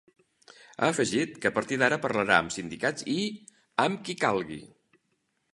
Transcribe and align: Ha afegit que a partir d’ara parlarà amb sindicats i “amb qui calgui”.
Ha 0.77 0.87
afegit 0.87 1.35
que 1.43 1.51
a 1.51 1.55
partir 1.57 1.77
d’ara 1.83 2.01
parlarà 2.07 2.39
amb 2.45 2.55
sindicats 2.57 3.07
i 3.17 3.19
“amb 3.87 4.03
qui 4.09 4.21
calgui”. 4.25 4.63